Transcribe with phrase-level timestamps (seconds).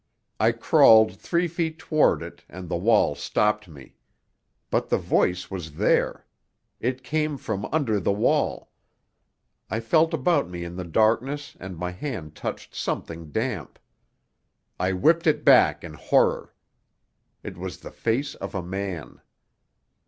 [0.39, 3.97] I crawled three feet toward it, and the wall stopped me.
[4.71, 6.25] But the voice was there.
[6.79, 8.71] It came from under the wall.
[9.69, 13.77] I felt about me in the darkness, and my hand touched something damp.
[14.79, 16.55] I whipped it back in horror.
[17.43, 19.21] It was the face of a man.